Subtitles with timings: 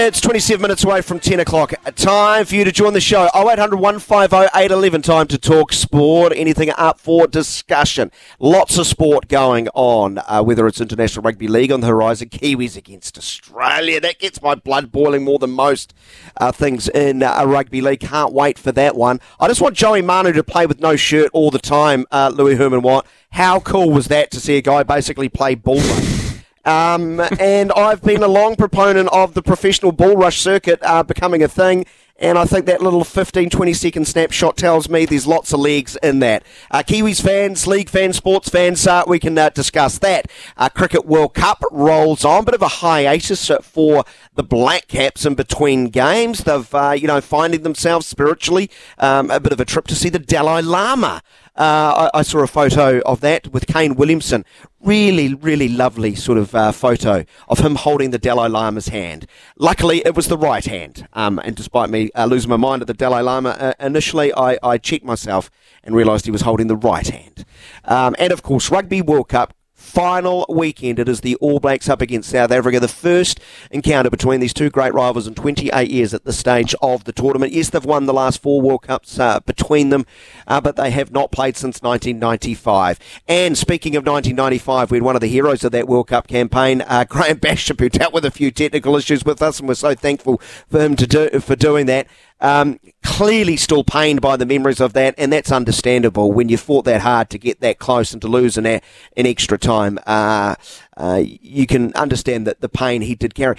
[0.00, 1.74] It's 27 minutes away from 10 o'clock.
[1.96, 3.28] Time for you to join the show.
[3.34, 5.02] 0800 150 811.
[5.02, 6.32] Time to talk sport.
[6.36, 8.12] Anything up for discussion.
[8.38, 12.76] Lots of sport going on, uh, whether it's International Rugby League on the horizon, Kiwis
[12.76, 14.00] against Australia.
[14.00, 15.92] That gets my blood boiling more than most
[16.36, 17.98] uh, things in uh, rugby league.
[17.98, 19.20] Can't wait for that one.
[19.40, 22.54] I just want Joey Manu to play with no shirt all the time, uh, Louis
[22.54, 23.04] Herman Watt.
[23.32, 25.80] How cool was that to see a guy basically play ball?
[26.64, 31.42] Um, and I've been a long proponent of the professional bull rush circuit uh, becoming
[31.42, 31.86] a thing.
[32.20, 35.96] And I think that little 15, 20 second snapshot tells me there's lots of legs
[36.02, 36.42] in that.
[36.68, 40.28] Uh, Kiwis fans, league fans, sports fans, uh, we can uh, discuss that.
[40.56, 44.04] Uh, Cricket World Cup rolls on, bit of a hiatus for
[44.34, 46.42] the Black Caps in between games.
[46.42, 48.68] They've, uh, you know, finding themselves spiritually,
[48.98, 51.22] um, a bit of a trip to see the Dalai Lama.
[51.58, 54.44] Uh, I, I, saw a photo of that with Kane Williamson.
[54.80, 59.26] Really, really lovely sort of uh, photo of him holding the Dalai Lama's hand.
[59.58, 61.08] Luckily, it was the right hand.
[61.14, 64.78] Um, and despite me uh, losing my mind at the Dalai Lama initially, I, I
[64.78, 65.50] checked myself
[65.82, 67.44] and realised he was holding the right hand.
[67.84, 69.52] Um, and of course, Rugby World Cup
[69.88, 70.98] final weekend.
[70.98, 74.70] It is the All Blacks up against South Africa, the first encounter between these two
[74.70, 77.52] great rivals in 28 years at the stage of the tournament.
[77.52, 80.04] Yes, they've won the last four World Cups uh, between them,
[80.46, 82.98] uh, but they have not played since 1995.
[83.26, 86.82] And speaking of 1995, we had one of the heroes of that World Cup campaign,
[86.82, 89.94] uh, Graham Basham, who dealt with a few technical issues with us, and we're so
[89.94, 92.06] thankful for him to do for doing that.
[92.40, 96.84] Um, clearly still pained by the memories of that, and that's understandable when you fought
[96.84, 98.80] that hard to get that close and to lose in, a,
[99.16, 99.98] in extra time.
[100.06, 100.54] Uh,
[100.96, 103.56] uh, you can understand that the pain he did carry.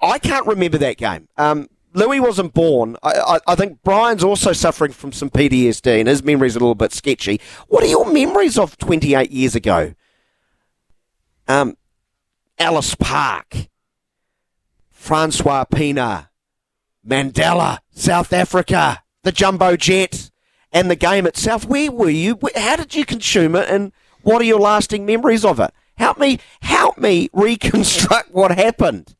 [0.00, 1.28] I can't remember that game.
[1.36, 2.96] Um, Louis wasn't born.
[3.02, 6.74] I, I, I, think Brian's also suffering from some PTSD, and his memory's a little
[6.74, 7.40] bit sketchy.
[7.68, 9.94] What are your memories of 28 years ago?
[11.46, 11.76] Um,
[12.58, 13.68] Ellis Park,
[14.90, 16.28] Francois Pienaar,
[17.06, 20.30] Mandela, South Africa, the jumbo jet,
[20.72, 21.66] and the game itself.
[21.66, 22.38] Where were you?
[22.56, 23.68] How did you consume it?
[23.68, 23.92] And
[24.22, 25.72] what are your lasting memories of it?
[25.96, 29.14] Help me, help me reconstruct what happened.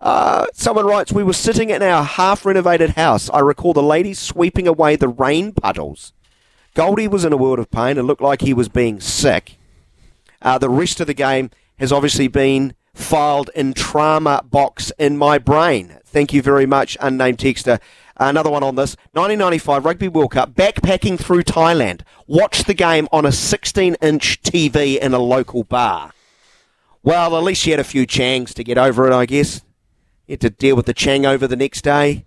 [0.00, 3.30] Uh, someone writes, we were sitting in our half renovated house.
[3.30, 6.12] I recall the ladies sweeping away the rain puddles.
[6.74, 9.56] Goldie was in a world of pain and looked like he was being sick.
[10.42, 15.36] Uh, the rest of the game has obviously been filed in trauma box in my
[15.36, 15.98] brain.
[16.04, 17.80] Thank you very much, unnamed texter.
[18.16, 22.02] Another one on this 1995 Rugby World Cup, backpacking through Thailand.
[22.28, 26.12] Watch the game on a 16 inch TV in a local bar.
[27.02, 29.62] Well, at least you had a few changs to get over it, I guess.
[30.26, 32.26] You had to deal with the chang over the next day.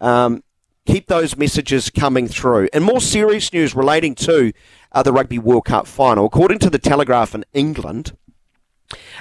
[0.00, 0.42] Um,
[0.86, 2.68] keep those messages coming through.
[2.72, 4.52] And more serious news relating to
[4.92, 6.26] uh, the Rugby World Cup final.
[6.26, 8.16] According to the Telegraph in England,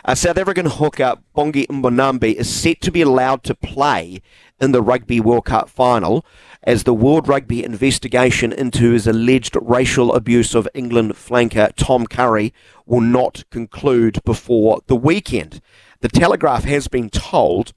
[0.03, 4.21] a South African hooker Bongi Mbonambi is set to be allowed to play
[4.59, 6.25] in the Rugby World Cup final
[6.63, 12.53] as the World Rugby investigation into his alleged racial abuse of England flanker Tom Curry
[12.85, 15.61] will not conclude before the weekend.
[16.01, 17.73] The Telegraph has been told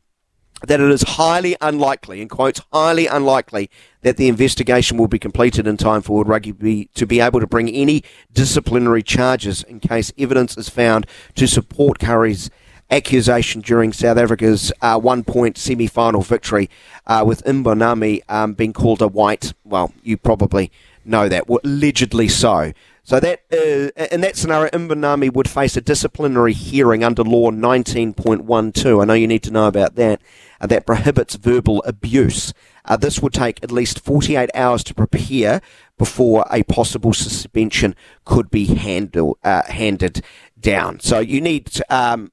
[0.67, 3.71] that it is highly unlikely, in quotes, highly unlikely
[4.03, 7.47] that the investigation will be completed in time for World Rugby to be able to
[7.47, 8.03] bring any
[8.33, 12.51] disciplinary charges in case evidence is found to support Curry's
[12.91, 16.71] accusation during South Africa's uh, one point semi final victory,
[17.07, 19.53] uh, with Mbonambi um, being called a white.
[19.65, 20.71] Well, you probably
[21.05, 22.73] know that, well, allegedly so.
[23.09, 29.01] So that uh, in that scenario, Mbonambi would face a disciplinary hearing under Law 19.12.
[29.01, 30.21] I know you need to know about that.
[30.61, 32.53] Uh, that prohibits verbal abuse.
[32.85, 35.63] Uh, this would take at least 48 hours to prepare
[35.97, 37.97] before a possible suspension
[38.27, 40.23] could be handle, uh, handed
[40.61, 41.01] down.
[41.01, 42.31] So you need, um,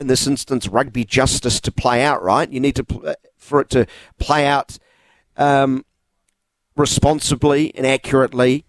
[0.00, 2.50] in this instance, rugby justice to play out, right?
[2.50, 3.86] You need to uh, for it to
[4.18, 4.78] play out
[5.36, 5.84] um,
[6.74, 8.64] responsibly and accurately.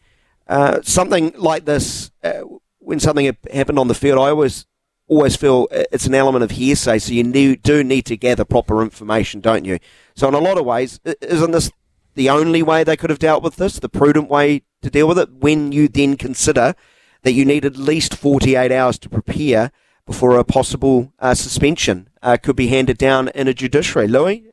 [0.51, 2.41] Uh, something like this, uh,
[2.79, 4.65] when something happened on the field, I always
[5.07, 9.39] always feel it's an element of hearsay, so you do need to gather proper information,
[9.39, 9.79] don't you?
[10.13, 11.71] So, in a lot of ways, isn't this
[12.15, 15.17] the only way they could have dealt with this, the prudent way to deal with
[15.19, 16.75] it, when you then consider
[17.23, 19.71] that you need at least 48 hours to prepare
[20.05, 24.09] before a possible uh, suspension uh, could be handed down in a judiciary?
[24.09, 24.51] Louis,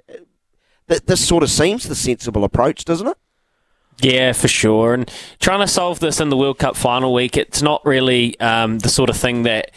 [0.89, 3.17] th- this sort of seems the sensible approach, doesn't it?
[4.01, 4.95] Yeah, for sure.
[4.95, 5.11] And
[5.41, 8.89] trying to solve this in the World Cup final week, it's not really um, the
[8.89, 9.73] sort of thing that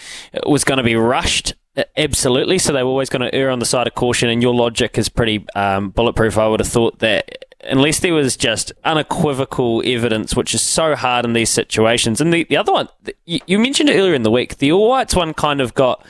[0.45, 1.55] was going to be rushed.
[1.97, 2.59] Absolutely.
[2.59, 4.29] So they were always going to err on the side of caution.
[4.29, 6.37] And your logic is pretty um, bulletproof.
[6.37, 11.25] I would have thought that unless there was just unequivocal evidence, which is so hard
[11.25, 12.19] in these situations.
[12.21, 12.89] And the, the other one,
[13.25, 16.05] you, you mentioned earlier in the week, the All Whites one kind of got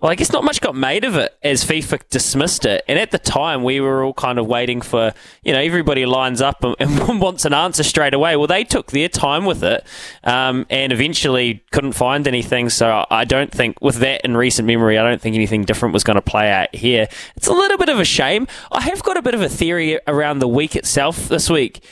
[0.00, 2.84] well, I guess not much got made of it as FIFA dismissed it.
[2.86, 6.42] And at the time, we were all kind of waiting for, you know, everybody lines
[6.42, 8.36] up and, and wants an answer straight away.
[8.36, 9.86] Well, they took their time with it
[10.22, 12.68] um, and eventually couldn't find anything.
[12.68, 16.04] So I don't think, with that in recent memory, I don't think anything different was
[16.04, 17.08] going to play out here.
[17.34, 18.46] It's a little bit of a shame.
[18.70, 21.82] I have got a bit of a theory around the week itself this week,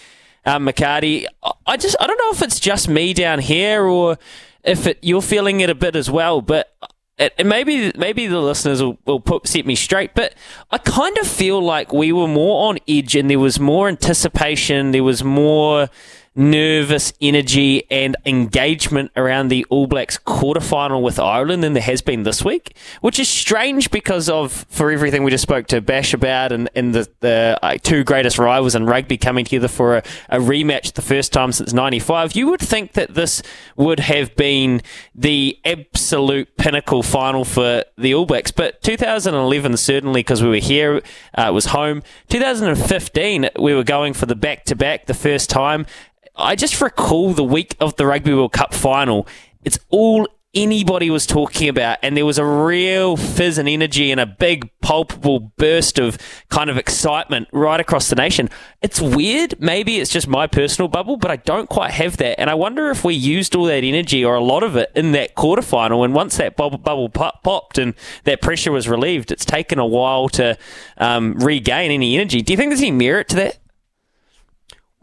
[0.44, 1.24] um, McCarty.
[1.66, 4.18] I just, I don't know if it's just me down here or
[4.62, 6.70] if it, you're feeling it a bit as well, but
[7.18, 10.34] and maybe maybe the listeners will, will put, set me straight, but
[10.70, 14.90] I kind of feel like we were more on edge and there was more anticipation,
[14.90, 15.88] there was more
[16.36, 22.24] nervous energy and engagement around the All Blacks quarterfinal with Ireland than there has been
[22.24, 26.50] this week, which is strange because of for everything we just spoke to Bash about
[26.50, 30.38] and, and the, the uh, two greatest rivals in rugby coming together for a, a
[30.38, 32.34] rematch the first time since 95.
[32.34, 33.42] You would think that this
[33.76, 34.82] would have been
[35.14, 40.96] the absolute pinnacle final for the All Blacks, but 2011 certainly because we were here,
[41.38, 42.02] uh, it was home.
[42.28, 45.86] 2015 we were going for the back to back the first time
[46.36, 49.26] I just recall the week of the Rugby World Cup final.
[49.64, 54.20] It's all anybody was talking about, and there was a real fizz and energy and
[54.20, 58.50] a big, palpable burst of kind of excitement right across the nation.
[58.82, 59.60] It's weird.
[59.60, 62.40] Maybe it's just my personal bubble, but I don't quite have that.
[62.40, 65.12] And I wonder if we used all that energy or a lot of it in
[65.12, 66.04] that quarterfinal.
[66.04, 67.94] And once that bubble, bubble popped and
[68.24, 70.58] that pressure was relieved, it's taken a while to
[70.98, 72.42] um, regain any energy.
[72.42, 73.58] Do you think there's any merit to that?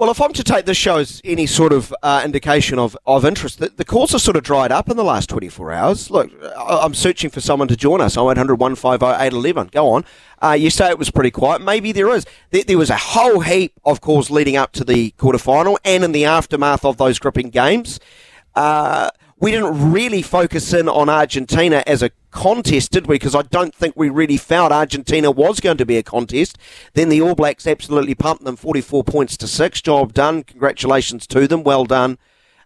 [0.02, 3.24] Well, if I'm to take this show as any sort of uh, indication of, of
[3.24, 6.10] interest, the, the calls have sort of dried up in the last 24 hours.
[6.10, 8.18] Look, I'm searching for someone to join us.
[8.18, 9.68] 0800 150 811.
[9.68, 10.04] Go on.
[10.42, 11.62] Uh, you say it was pretty quiet.
[11.62, 12.26] Maybe there is.
[12.50, 16.14] There, there was a whole heap of calls leading up to the quarterfinal and in
[16.14, 18.00] the aftermath of those gripping games.
[18.56, 19.12] Uh,
[19.42, 23.16] we didn't really focus in on Argentina as a contest, did we?
[23.16, 26.60] Because I don't think we really felt Argentina was going to be a contest.
[26.94, 29.82] Then the All Blacks absolutely pumped them 44 points to six.
[29.82, 30.44] Job done.
[30.44, 31.64] Congratulations to them.
[31.64, 32.20] Well done.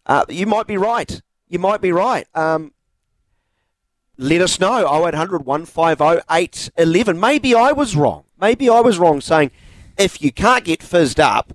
[0.06, 1.22] Uh, you might be right.
[1.48, 2.28] You might be right.
[2.36, 2.74] Um,
[4.18, 7.18] let us know 0800 150 811.
[7.18, 8.26] Maybe I was wrong.
[8.40, 9.52] Maybe I was wrong saying
[9.98, 11.54] if you can't get fizzed up,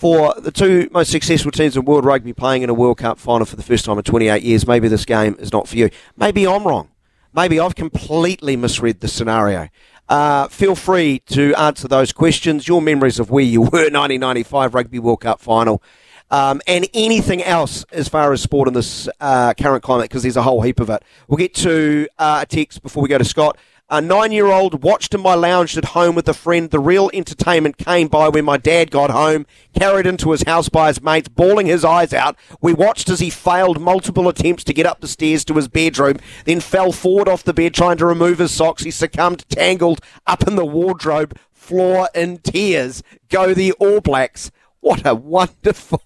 [0.00, 3.44] for the two most successful teams in world rugby playing in a World Cup final
[3.44, 5.90] for the first time in 28 years, maybe this game is not for you.
[6.16, 6.88] Maybe I'm wrong.
[7.34, 9.68] Maybe I've completely misread the scenario.
[10.08, 14.98] Uh, feel free to answer those questions, your memories of where you were 1995 Rugby
[14.98, 15.82] World Cup final,
[16.30, 20.38] um, and anything else as far as sport in this uh, current climate, because there's
[20.38, 21.04] a whole heap of it.
[21.28, 23.58] We'll get to uh, a text before we go to Scott.
[23.92, 26.70] A nine year old watched in my lounge at home with a friend.
[26.70, 29.46] The real entertainment came by when my dad got home,
[29.76, 32.36] carried into his house by his mates, bawling his eyes out.
[32.60, 36.18] We watched as he failed multiple attempts to get up the stairs to his bedroom,
[36.44, 38.84] then fell forward off the bed trying to remove his socks.
[38.84, 43.02] He succumbed, tangled up in the wardrobe floor in tears.
[43.28, 44.52] Go the All Blacks.
[44.78, 46.02] What a wonderful.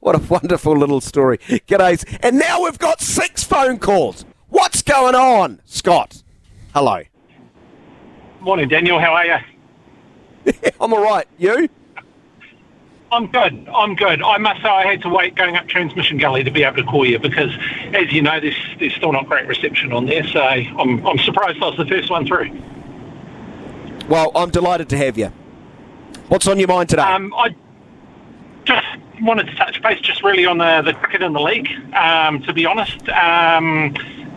[0.00, 1.38] What a wonderful little story.
[1.38, 2.04] G'days.
[2.20, 4.26] And now we've got six phone calls.
[4.48, 6.17] What's going on, Scott?
[6.74, 7.02] Hello.
[8.40, 8.98] Morning, Daniel.
[9.00, 10.52] How are you?
[10.80, 11.26] I'm all right.
[11.38, 11.68] You?
[13.10, 13.66] I'm good.
[13.74, 14.22] I'm good.
[14.22, 16.84] I must say I had to wait going up Transmission Gully to be able to
[16.84, 17.50] call you because,
[17.94, 20.24] as you know, there's, there's still not great reception on there.
[20.24, 22.50] So I'm, I'm surprised I was the first one through.
[24.08, 25.32] Well, I'm delighted to have you.
[26.28, 27.02] What's on your mind today?
[27.02, 27.54] Um, I
[28.64, 28.86] just
[29.22, 32.52] wanted to touch base just really on the, the cricket in the league, um, to
[32.52, 33.08] be honest.
[33.08, 33.94] Um,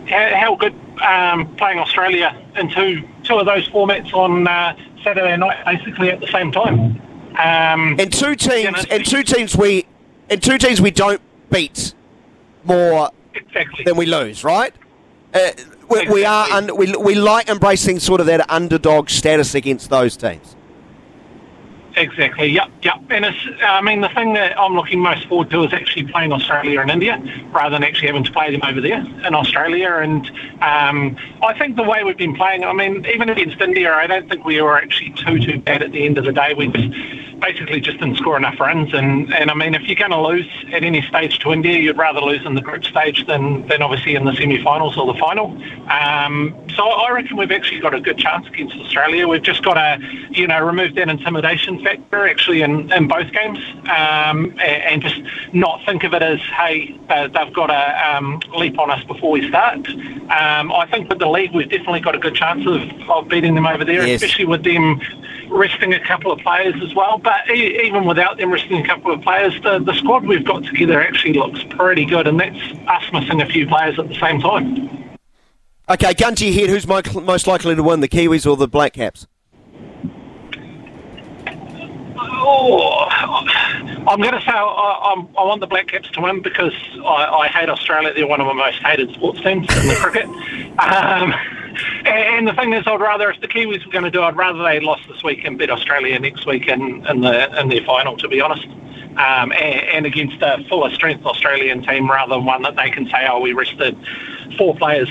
[0.08, 5.36] how, how good um, playing Australia in two two of those formats on uh, Saturday
[5.36, 7.00] night, basically at the same time.
[7.32, 9.86] Um, and two teams, you know, and two teams we,
[10.28, 11.94] and two teams we don't beat
[12.64, 13.84] more exactly.
[13.84, 14.74] than we lose, right?
[15.32, 15.50] Uh,
[15.88, 16.14] we, exactly.
[16.14, 20.56] we, are un, we, we like embracing sort of that underdog status against those teams.
[21.96, 22.48] Exactly.
[22.48, 22.70] Yep.
[22.82, 22.94] Yep.
[23.10, 26.32] And it's, I mean, the thing that I'm looking most forward to is actually playing
[26.32, 27.22] Australia and India
[27.52, 29.96] rather than actually having to play them over there in Australia.
[29.96, 30.26] And
[30.62, 34.28] um, I think the way we've been playing, I mean, even against India, I don't
[34.28, 36.54] think we were actually too too bad at the end of the day.
[36.54, 36.88] We just
[37.42, 38.94] basically just didn't score enough runs.
[38.94, 41.98] And, and I mean, if you're going to lose at any stage to India, you'd
[41.98, 45.46] rather lose in the group stage than, than obviously in the semi-finals or the final.
[45.90, 49.26] Um, so I reckon we've actually got a good chance against Australia.
[49.26, 49.98] We've just got to,
[50.30, 53.58] you know, remove that intimidation factor actually in, in both games
[53.90, 55.20] um, and, and, just
[55.52, 59.32] not think of it as, hey, uh, they've got to um, leap on us before
[59.32, 59.86] we start.
[59.88, 63.56] Um, I think with the league, we've definitely got a good chance of, of beating
[63.56, 64.22] them over there, yes.
[64.22, 65.00] especially with them
[65.52, 67.18] resting a couple of players as well.
[67.18, 71.00] But even without them resting a couple of players, the, the squad we've got together
[71.00, 75.18] actually looks pretty good, and that's us missing a few players at the same time.
[75.88, 76.70] Okay, gun to your head.
[76.70, 79.26] Who's most likely to win, the Kiwis or the Black Caps?
[82.44, 86.72] Oh, I'm going to say I, I'm, i want the Black Caps to win because
[86.96, 88.12] I, I, hate Australia.
[88.14, 90.28] They're one of my most hated sports teams in the cricket.
[90.72, 91.34] Um,
[92.06, 94.62] and, the thing is, I'd rather if the Kiwis were going to do, I'd rather
[94.62, 98.16] they lost this week and beat Australia next week in, in the in their final.
[98.16, 98.66] To be honest.
[99.12, 103.04] Um, and, and, against a fuller strength Australian team rather than one that they can
[103.10, 103.94] say, oh, we rested
[104.56, 105.10] four players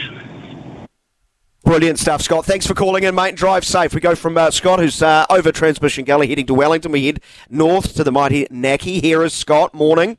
[1.71, 2.45] Brilliant stuff, Scott.
[2.45, 3.35] Thanks for calling in, mate.
[3.35, 3.93] Drive safe.
[3.93, 6.91] We go from uh, Scott, who's uh, over Transmission Gully, heading to Wellington.
[6.91, 8.99] We head north to the mighty Naki.
[8.99, 9.73] Here is Scott.
[9.73, 10.17] Morning.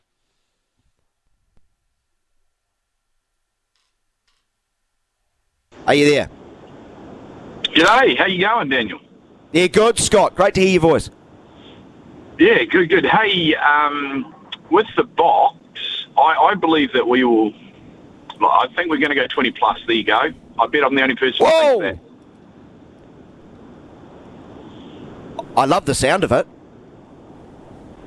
[5.86, 6.30] Are you there?
[7.74, 8.16] G'day.
[8.16, 9.00] How you going, Daniel?
[9.52, 10.34] Yeah, good, Scott.
[10.34, 11.10] Great to hear your voice.
[12.38, 13.06] Yeah, good, good.
[13.06, 14.34] Hey, um,
[14.70, 15.56] with the Boks,
[16.16, 17.52] I, I believe that we will.
[18.40, 19.78] I think we're going to go 20 plus.
[19.86, 20.32] There you go.
[20.58, 21.74] I bet I'm the only person Whoa.
[21.74, 22.12] who thinks that.
[25.56, 26.46] I love the sound of it.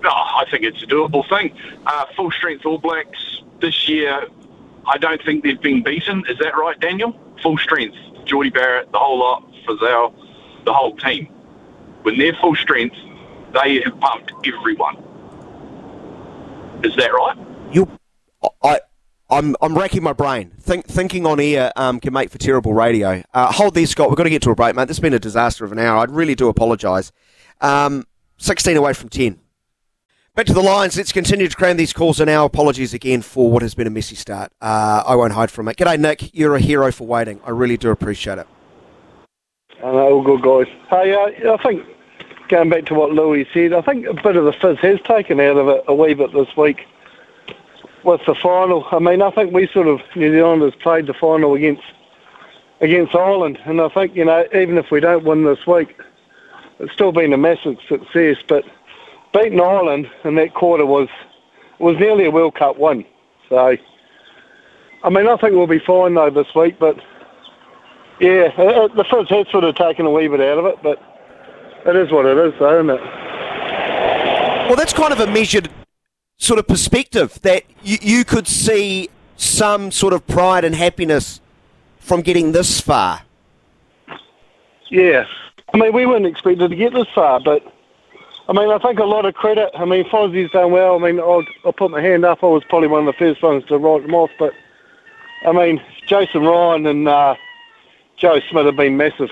[0.03, 1.55] Oh, I think it's a doable thing.
[1.85, 4.27] Uh, full strength All Blacks this year.
[4.87, 6.23] I don't think they've been beaten.
[6.27, 7.17] Is that right, Daniel?
[7.41, 7.97] Full strength.
[8.25, 10.13] Jordie Barrett, the whole lot, Frizell,
[10.65, 11.27] the whole team.
[12.03, 12.95] When they're full strength,
[13.53, 14.97] they have pumped everyone.
[16.83, 17.37] Is that right?
[17.71, 17.89] You,
[18.63, 18.79] I,
[19.29, 20.51] I'm I'm racking my brain.
[20.59, 23.23] Think, thinking on air um, can make for terrible radio.
[23.33, 24.09] Uh, hold there, Scott.
[24.09, 24.87] We've got to get to a break, mate.
[24.87, 25.97] This has been a disaster of an hour.
[25.97, 27.11] I really do apologise.
[27.61, 28.05] Um,
[28.37, 29.39] 16 away from 10.
[30.35, 30.97] Back to the Lions.
[30.97, 32.27] Let's continue to cram these calls in.
[32.27, 34.51] Our apologies again for what has been a messy start.
[34.61, 35.77] Uh, I won't hide from it.
[35.77, 36.35] G'day, Nick.
[36.35, 37.39] You're a hero for waiting.
[37.45, 38.47] I really do appreciate it.
[39.81, 40.67] Know, all good, guys.
[40.89, 41.85] Hey, uh, I think,
[42.49, 45.39] going back to what Louis said, I think a bit of the fizz has taken
[45.39, 46.85] out of it a wee bit this week
[48.03, 48.85] with the final.
[48.91, 51.83] I mean, I think we sort of New Zealanders played the final against
[52.81, 55.97] against Ireland, and I think you know even if we don't win this week,
[56.79, 58.35] it's still been a massive success.
[58.45, 58.65] But
[59.35, 61.09] beating Ireland in that quarter was
[61.79, 63.05] was nearly a World Cup win.
[63.49, 63.75] So,
[65.03, 66.79] I mean, I think we'll be fine though this week.
[66.79, 66.97] But
[68.19, 70.75] yeah, uh, uh, the first has sort of taken a wee bit out of it,
[70.81, 71.01] but
[71.85, 73.01] it is what it is, though, isn't it?
[74.67, 75.69] Well, that's kind of a measured
[76.37, 81.41] sort of perspective that you, you could see some sort of pride and happiness
[81.99, 83.21] from getting this far.
[84.89, 85.25] Yeah.
[85.73, 87.61] I mean, we weren't expected to get this far, but
[88.47, 89.71] I mean, I think a lot of credit.
[89.73, 90.95] I mean, Fozzie's done well.
[90.95, 92.43] I mean, I'll, I'll put my hand up.
[92.43, 94.53] I was probably one of the first ones to write them off, but
[95.45, 97.35] I mean, Jason Ryan and uh,
[98.17, 99.29] Joe Schmidt have been massive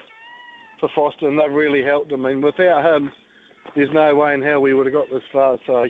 [0.79, 2.11] for Foster, and they've really helped.
[2.11, 3.11] I mean, without him,
[3.75, 5.59] there's no way in hell we would have got this far.
[5.65, 5.83] So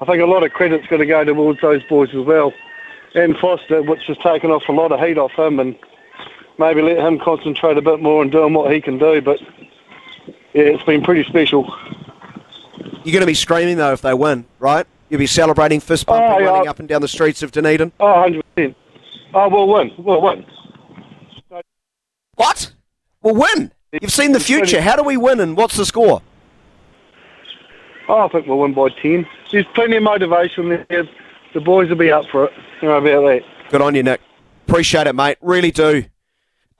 [0.00, 2.52] I think a lot of credit's going to go towards those boys as well.
[3.14, 5.78] And Foster, which has taken off a lot of heat off him and
[6.58, 9.20] maybe let him concentrate a bit more on doing what he can do.
[9.20, 9.40] But
[10.52, 11.72] yeah, it's been pretty special.
[13.04, 14.86] You're going to be screaming though if they win, right?
[15.08, 16.46] You'll be celebrating fist pumping, oh, yeah.
[16.46, 17.92] running up and down the streets of Dunedin.
[18.00, 18.74] Oh, 100%.
[19.34, 19.92] Oh, we'll win.
[19.98, 20.46] We'll win.
[22.36, 22.72] What?
[23.22, 23.72] We'll win.
[24.00, 24.80] You've seen the future.
[24.80, 26.22] How do we win and what's the score?
[28.08, 29.26] Oh, I think we'll win by 10.
[29.52, 31.08] There's plenty of motivation there.
[31.52, 32.52] The boys will be up for it.
[32.82, 33.42] You know about that.
[33.70, 34.20] Good on you, Nick.
[34.66, 35.38] Appreciate it, mate.
[35.40, 36.04] Really do.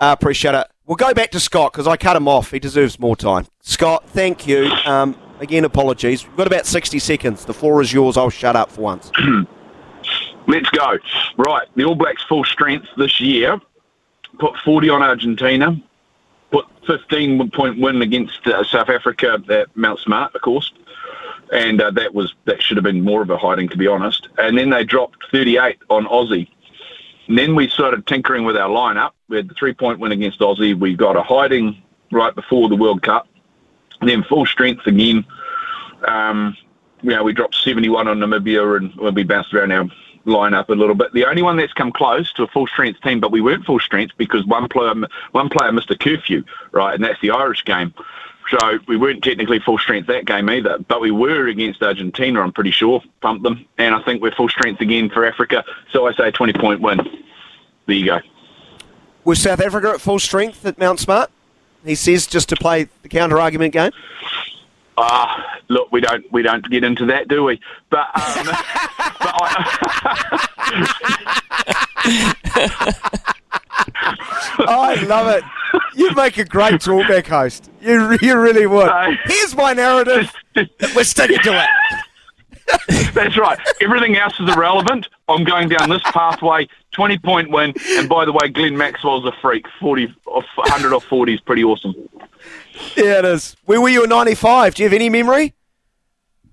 [0.00, 0.66] Uh, appreciate it.
[0.86, 2.50] We'll go back to Scott because I cut him off.
[2.50, 3.46] He deserves more time.
[3.62, 4.70] Scott, thank you.
[4.84, 6.26] Um, again, apologies.
[6.26, 7.44] We've got about 60 seconds.
[7.44, 8.16] The floor is yours.
[8.16, 9.10] I'll shut up for once.
[10.46, 10.98] Let's go.
[11.38, 13.60] Right, the All Blacks full strength this year.
[14.38, 15.80] Put 40 on Argentina.
[16.50, 20.72] Put 15 point win against uh, South Africa at Mount Smart, of course
[21.52, 24.28] and uh, that was that should have been more of a hiding, to be honest.
[24.38, 26.48] And then they dropped 38 on Aussie.
[27.28, 29.12] And then we started tinkering with our lineup.
[29.28, 30.78] We had the three point win against Aussie.
[30.78, 33.28] We got a hiding right before the World Cup.
[34.00, 35.24] And then full strength again.
[36.06, 36.56] Um,
[37.02, 39.88] you know, we dropped 71 on Namibia and we bounced around our
[40.26, 41.12] lineup a little bit.
[41.12, 43.80] The only one that's come close to a full strength team, but we weren't full
[43.80, 44.94] strength because one player
[45.32, 47.94] one player missed a curfew, right, and that's the Irish game.
[48.50, 52.52] So we weren't technically full strength that game either, but we were against Argentina, I'm
[52.52, 53.64] pretty sure, pumped them.
[53.78, 55.64] And I think we're full strength again for Africa.
[55.92, 56.98] So I say 20 point win.
[57.86, 58.20] There you go.
[59.24, 61.30] Was South Africa at full strength at Mount Smart?
[61.84, 63.92] He says just to play the counter argument game.
[64.96, 67.60] Ah, uh, look, we don't we don't get into that, do we?
[67.90, 70.44] But, um, but I,
[74.58, 75.44] I love it.
[75.96, 77.70] You'd make a great talkback host.
[77.80, 78.90] You, you really would.
[79.24, 80.32] Here's my narrative.
[80.94, 81.68] We're sticking to it.
[83.12, 83.58] That's right.
[83.80, 85.08] Everything else is irrelevant.
[85.28, 86.68] I'm going down this pathway.
[86.92, 87.74] 20 point win.
[87.90, 89.66] And by the way, Glenn Maxwell's a freak.
[89.80, 91.94] 40 off 100 off 40 is pretty awesome.
[92.96, 93.56] Yeah, it is.
[93.64, 94.74] Where were you in 95?
[94.74, 95.54] Do you have any memory?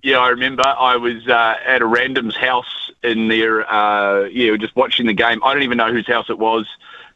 [0.02, 4.74] Yeah, I remember I was uh, at a random's house in there, uh, yeah, just
[4.74, 5.42] watching the game.
[5.44, 6.66] I don't even know whose house it was.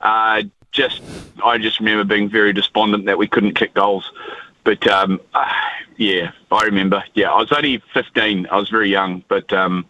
[0.00, 1.02] Uh, just,
[1.42, 4.12] I just remember being very despondent that we couldn't kick goals.
[4.66, 5.48] But um, uh,
[5.96, 7.02] yeah, I remember.
[7.14, 8.48] Yeah, I was only 15.
[8.50, 9.86] I was very young, but um,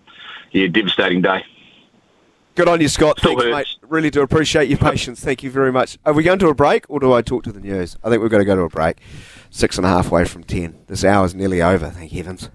[0.53, 1.43] yeah, devastating day.
[2.57, 3.19] Good on you, Scott.
[3.19, 3.79] Still Thanks, hurts.
[3.83, 3.91] mate.
[3.91, 5.21] Really do appreciate your patience.
[5.25, 5.99] Thank you very much.
[6.05, 7.97] Are we going to a break or do I talk to the news?
[8.05, 8.99] I think we're going to go to a break.
[9.51, 10.79] Six and a half away from ten.
[10.89, 12.51] This hour's nearly over, thank heavens.